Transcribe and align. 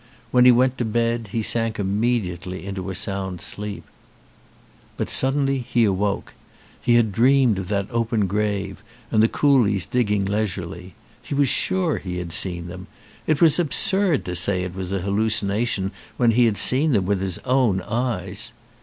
When 0.31 0.45
he 0.45 0.51
went 0.51 0.79
to 0.79 0.83
bed 0.85 1.29
he 1.31 1.43
sank 1.43 1.77
immediately 1.77 2.65
into 2.65 2.89
a 2.89 2.95
sound 2.95 3.39
sleep. 3.39 3.83
But 4.97 5.11
suddenly 5.11 5.59
he 5.59 5.83
awoke. 5.83 6.33
He 6.81 6.95
had 6.95 7.11
dreamed 7.11 7.59
of 7.59 7.67
that 7.67 7.85
open 7.91 8.25
grave 8.25 8.81
and 9.11 9.21
the 9.21 9.27
coolies 9.27 9.85
digging 9.85 10.25
leisurely. 10.25 10.95
He 11.21 11.35
was 11.35 11.49
sure 11.49 11.99
he 11.99 12.17
had 12.17 12.33
seen 12.33 12.67
them. 12.67 12.87
It 13.27 13.41
was 13.41 13.59
absurd 13.59 14.25
to 14.25 14.35
say 14.35 14.63
it 14.63 14.73
was 14.73 14.91
an 14.91 15.03
hallucination 15.03 15.91
when 16.17 16.31
he 16.31 16.45
had 16.45 16.57
seen 16.57 16.93
them 16.93 17.05
with 17.05 17.21
his 17.21 17.37
own 17.45 17.79
eyes. 17.81 18.51